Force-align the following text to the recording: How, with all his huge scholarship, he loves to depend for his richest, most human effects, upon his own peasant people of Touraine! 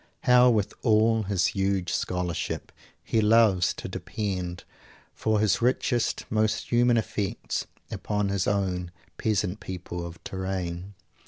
How, 0.21 0.49
with 0.49 0.73
all 0.81 1.21
his 1.21 1.45
huge 1.45 1.93
scholarship, 1.93 2.71
he 3.03 3.21
loves 3.21 3.71
to 3.75 3.87
depend 3.87 4.63
for 5.13 5.39
his 5.39 5.61
richest, 5.61 6.25
most 6.27 6.69
human 6.71 6.97
effects, 6.97 7.67
upon 7.91 8.29
his 8.29 8.47
own 8.47 8.89
peasant 9.19 9.59
people 9.59 10.03
of 10.03 10.17
Touraine! 10.23 10.95